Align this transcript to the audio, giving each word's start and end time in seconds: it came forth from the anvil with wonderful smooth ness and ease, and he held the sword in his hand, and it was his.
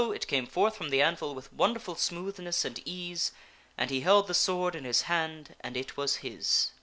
it 0.15 0.25
came 0.25 0.47
forth 0.47 0.75
from 0.75 0.89
the 0.89 0.99
anvil 0.99 1.35
with 1.35 1.53
wonderful 1.53 1.93
smooth 1.93 2.39
ness 2.39 2.65
and 2.65 2.81
ease, 2.85 3.31
and 3.77 3.91
he 3.91 3.99
held 4.01 4.25
the 4.27 4.33
sword 4.33 4.73
in 4.73 4.83
his 4.83 5.03
hand, 5.03 5.53
and 5.59 5.77
it 5.77 5.95
was 5.95 6.15
his. 6.25 6.71